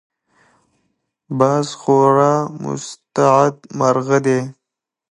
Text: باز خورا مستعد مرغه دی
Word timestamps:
باز 1.39 1.67
خورا 1.79 2.33
مستعد 2.63 3.55
مرغه 3.79 4.17
دی 4.25 4.39